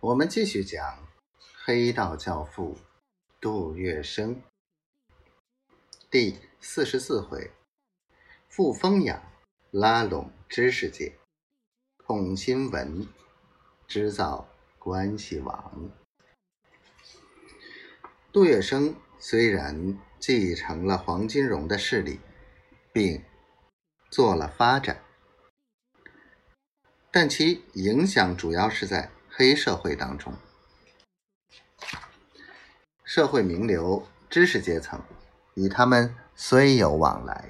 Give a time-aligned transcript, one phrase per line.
[0.00, 1.08] 我们继续讲
[1.64, 2.78] 黑道教父
[3.40, 4.36] 杜月笙
[6.08, 7.50] 第四十四回：
[8.48, 9.20] 傅风雅
[9.72, 11.18] 拉拢知识界，
[11.96, 13.08] 孔新文
[13.88, 14.48] 织造
[14.78, 15.90] 关系网。
[18.32, 22.20] 杜月笙虽然继承了黄金荣的势力，
[22.92, 23.24] 并
[24.10, 25.02] 做了发展，
[27.10, 29.10] 但其影响主要是在。
[29.38, 30.34] 黑社会当中，
[33.04, 35.00] 社会名流、知识阶层
[35.54, 37.48] 与他们虽有往来，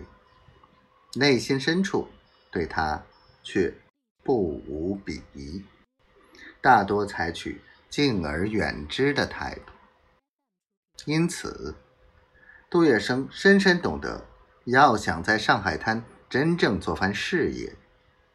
[1.14, 2.06] 内心深处
[2.50, 3.02] 对他
[3.42, 3.72] 却
[4.22, 5.64] 不无鄙夷，
[6.60, 9.72] 大多采取敬而远之的态度。
[11.06, 11.74] 因此，
[12.68, 14.26] 杜月笙深深懂得，
[14.66, 17.74] 要想在上海滩真正做番事业，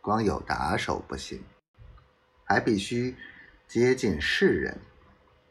[0.01, 1.43] 光有打手不行，
[2.45, 3.15] 还必须。
[3.73, 4.77] 接近世人，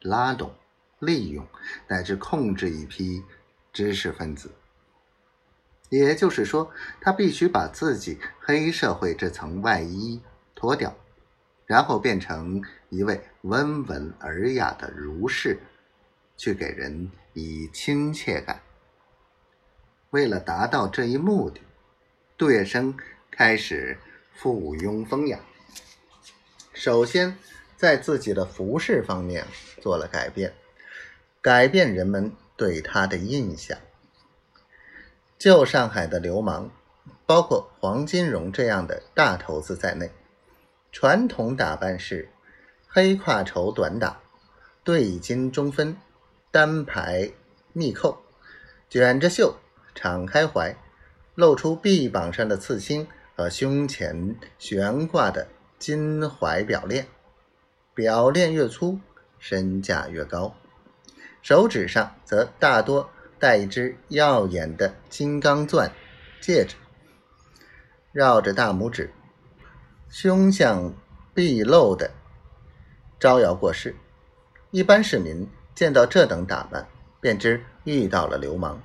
[0.01, 0.55] 拉拢、
[1.01, 1.45] 利用
[1.89, 3.20] 乃至控制一批
[3.73, 4.48] 知识分子。
[5.89, 10.23] 也就是说，他必须把自己黑社会这层外衣
[10.55, 10.97] 脱掉，
[11.67, 15.59] 然后变成一位温文尔雅的儒士，
[16.37, 18.62] 去给人以亲切感。
[20.11, 21.61] 为了达到这一目的，
[22.39, 22.97] 杜月笙
[23.33, 23.98] 开始
[24.33, 25.41] 附庸风雅。
[26.73, 27.37] 首先。
[27.83, 29.44] 在自己的服饰方面
[29.80, 30.55] 做了改变，
[31.41, 33.77] 改变人们对他的印象。
[35.36, 36.70] 旧上海的流氓，
[37.27, 40.12] 包括黄金荣这样的大头子在内，
[40.92, 42.28] 传统打扮是
[42.86, 44.20] 黑胯绸短打、
[44.84, 45.97] 对襟中分、
[46.53, 47.33] 单排
[47.72, 48.22] 密扣、
[48.88, 49.56] 卷着袖、
[49.92, 50.77] 敞开怀，
[51.34, 55.48] 露出臂膀上的刺青和胸前悬挂的
[55.80, 57.08] 金怀表链。
[57.95, 58.98] 表链越粗，
[59.39, 60.57] 身价越高。
[61.43, 65.93] 手指上则大多戴一只耀眼的金刚钻
[66.41, 66.77] 戒指，
[68.12, 69.12] 绕着大拇指，
[70.09, 70.94] 凶相
[71.34, 72.12] 毕露的
[73.21, 73.95] 招摇过市。
[74.71, 76.89] 一般市民见到这等打扮，
[77.21, 78.81] 便知遇到了流氓，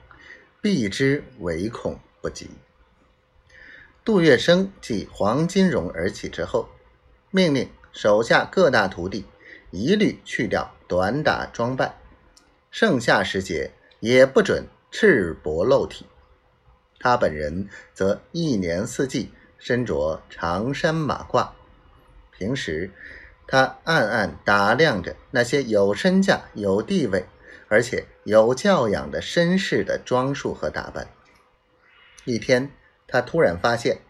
[0.59, 2.49] 避之唯恐不及。
[4.03, 6.67] 杜月笙继黄金荣而起之后，
[7.31, 7.69] 命令。
[7.97, 9.25] 手下各大徒弟
[9.71, 11.95] 一律去掉短打装扮，
[12.69, 16.05] 盛夏时节也不准赤膊露体。
[16.99, 21.49] 他本人则一年四季身着长衫马褂。
[22.37, 22.91] 平时，
[23.47, 27.25] 他暗暗打量着那些有身价、有地位，
[27.67, 31.07] 而且有教养的绅士的装束和打扮。
[32.25, 32.71] 一天，
[33.07, 34.01] 他突然发现，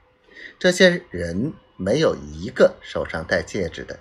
[0.59, 1.53] 这些人。
[1.77, 3.97] 没有一个手上戴戒指的。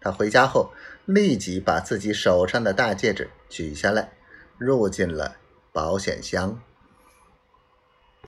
[0.00, 0.72] 他回家后，
[1.04, 4.12] 立即把自己手上的大戒指取下来，
[4.56, 5.36] 入进了
[5.72, 6.58] 保险箱。